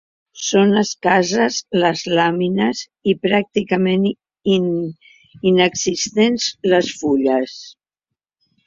Són 0.43 0.71
escasses 0.81 1.57
les 1.83 2.01
làmines 2.19 2.81
i 3.13 3.17
pràcticament 3.27 4.09
inexistents 5.51 6.51
les 6.75 6.95
fulles. 7.05 7.59